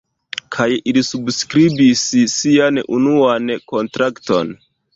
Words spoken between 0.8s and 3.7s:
ili subskribis sian unuan